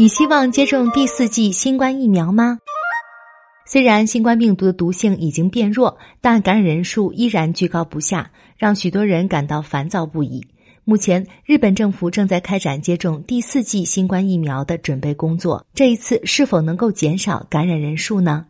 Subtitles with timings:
[0.00, 2.60] 你希望接种第四季新冠疫苗吗？
[3.66, 10.46] 虽然新冠病毒的毒性已经变弱，但感染人数依然居高不下，让许多人感到烦躁不已。
[10.84, 15.66] 目前，日本政府正在开展接种第四季新冠疫苗的准备工作。
[15.74, 18.46] 这一次是否能够减少感染人数呢？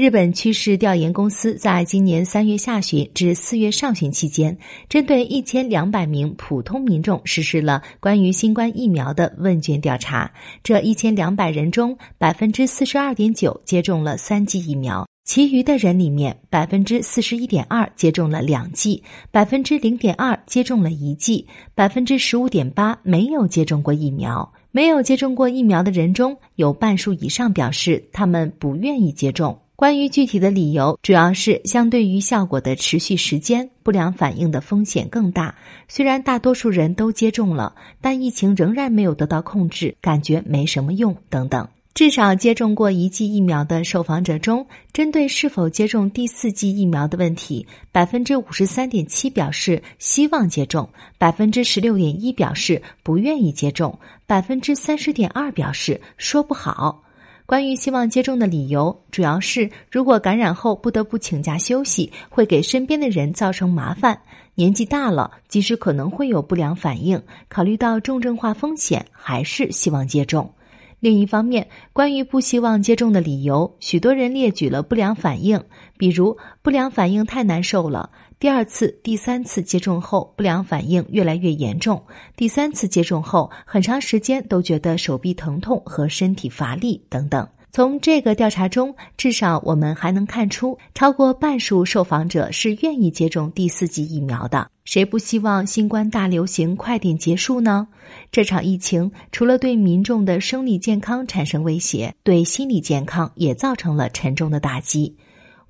[0.00, 4.56] 日本趋势调研公司在今年三月下旬至四月上旬期间，
[4.88, 10.32] 针对一千两百名普通民众实施了关于新冠疫苗的问卷调查。
[10.62, 24.50] 这一千两百人中，百分之四十二点九接种了三剂疫苗，其余的人里面，百分之四十一点二接种了两剂，百分之零点二接种了一剂，百分之十五点八没有接种过疫苗。
[24.72, 29.58] 没有接种过疫苗的人中有半数以上表示他们不愿意接种。
[29.80, 35.54] 关于具体的理由，主要是相对于效果的持续时间，不良反应的风险更大。
[35.88, 41.66] 虽然大多数人都接种了，但疫情仍然没有得到控制，感觉没什么用等等。
[41.94, 57.02] 至少接种过一剂疫苗的受访者中，针对是否接种第四剂疫苗的问题，百分之五十三点七表示希望接种，百分之十六点一表示不愿意接种，百分之三十点二表示说不好。
[57.50, 64.14] 关于希望接种的理由，主要是如果感染后不得不请假休息，会给身边的人造成麻烦；
[64.54, 70.54] 年纪大了，即使可能会有不良反应，考虑到重症化风险，还是希望接种。
[71.00, 75.64] 另一方面，关于不希望接种的理由，许多人列举了不良反应，
[75.98, 78.10] 比如不良反应太难受了。
[78.40, 82.02] 第二次、第三次接种后，不良反应越来越严重。
[82.36, 87.46] 第三次接种后，很长时间都觉得手臂疼痛和身体乏力等等。
[87.70, 94.70] 从这个调查中，至少我们还能看出，超过半数受访者是愿意接种第四剂疫苗的。
[94.86, 97.88] 谁不希望新冠大流行快点结束呢？
[98.32, 105.18] 这场疫情除了对民众的生理健康产生威胁，对心理健康也造成了沉重的打击。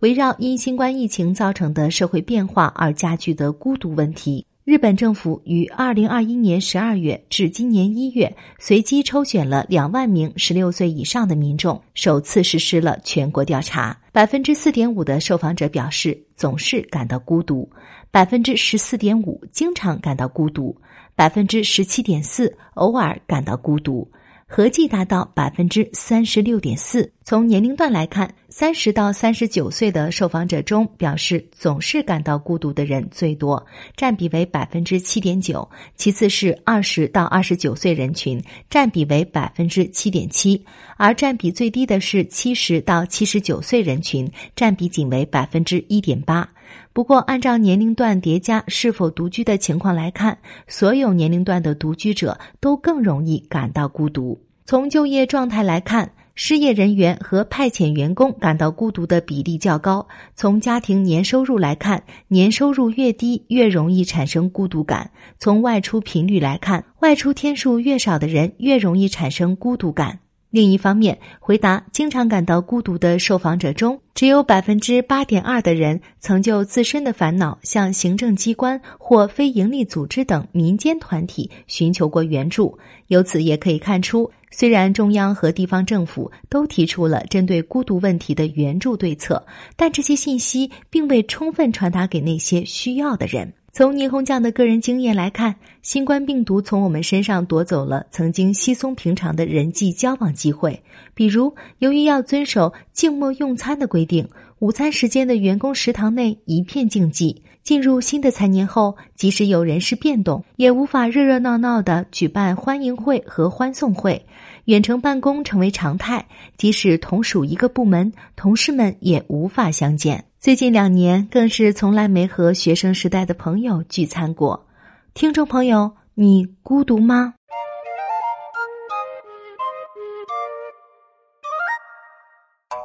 [0.00, 13.94] 围绕因新冠疫情造成的社会变化而加剧的孤独问题，日本政府于二零二一年十二月至今年一月，随机抽选了两万名十六岁以上的民众，首次实施了全国调查。
[14.10, 17.68] 百分之四点五的受访者表示总是感到孤独，
[18.10, 20.74] 百分之十四点五经常感到孤独，
[21.14, 24.10] 百分之十七点四偶尔感到孤独。
[24.52, 27.08] 合计达到百分之三十六点四。
[27.22, 33.64] 从年龄段来看，三十到三十九岁的受访者中，表示总是感到孤独的人最多，
[33.96, 35.62] 占比为百分之七点九；
[35.94, 40.60] 其次是二十到二十九岁人群，占比为百分之七点七，
[40.96, 46.50] 而占比最低的是七十到七十九岁人群，占比仅为百分之一点八。
[46.92, 54.40] 不过，按照年龄段叠加是否独居的情况来看，所有年龄段的独居者都更容易感到孤独。
[54.64, 60.06] 从就业状态来看，失业人员和派遣员工感到孤独的比例较高。
[60.34, 65.10] 从家庭年收入来看，年收入越低越容易产生孤独感。
[65.38, 70.20] 从外出频率来看，外出天数越少的人越容易产生孤独感。
[70.50, 82.76] 另一方面，回答经常感到孤独的受访者中，只有百分之八点二的人曾就自身的烦恼向行政机关或非营利组织等民间团体寻求过援助。
[83.06, 89.44] 由此也可以看出，虽然中央和地方政府都提出了针对孤独问题的援助对策，
[89.76, 93.52] 但这些信息并未充分传达给那些需要的人。
[93.72, 100.82] 从霓虹酱的个人经验来看，新冠病毒从我们身上夺走了曾经稀松平常的人际交往机会。
[101.14, 104.28] 比如，由于要遵守静默用餐的规定，
[104.60, 107.34] 午餐时间的员工食堂内一片静寂。
[107.62, 114.26] 进入新的财年后，即使有人事变动，也无法热热闹闹的举办欢迎会和欢送会。
[114.66, 116.26] 远程办公成为常态，
[116.58, 120.22] 即使同属一个部门，同事们也无法相见。
[120.38, 124.66] 最近两年，更是从来没和学生时代的朋友聚餐过。
[125.14, 127.32] 听众朋友，你孤独吗？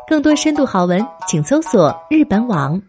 [0.08, 2.80] 更多深度好文，请搜索日本网。